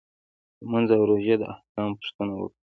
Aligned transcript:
لمونځ 0.63 0.89
او 0.95 1.03
روژې 1.09 1.35
د 1.39 1.43
احکامو 1.53 1.97
پوښتنه 2.01 2.33
وکړي. 2.35 2.59